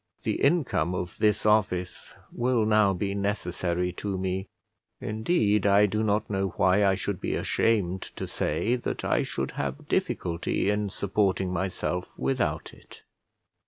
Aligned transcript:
The 0.23 0.41
income 0.43 0.95
of 0.95 1.19
this 1.19 1.45
office 1.45 2.11
will 2.31 2.65
now 2.65 2.91
be 2.91 3.13
necessary 3.13 3.91
to 3.97 4.17
me; 4.17 4.47
indeed, 4.99 5.67
I 5.67 5.85
do 5.85 6.01
not 6.01 6.27
know 6.27 6.55
why 6.57 6.83
I 6.83 6.95
should 6.95 7.21
be 7.21 7.35
ashamed 7.35 8.01
to 8.15 8.25
say 8.27 8.75
that 8.77 9.05
I 9.05 9.21
should 9.21 9.51
have 9.51 9.87
difficulty 9.87 10.71
in 10.71 10.89
supporting 10.89 11.53
myself 11.53 12.07
without 12.17 12.73
it. 12.73 13.03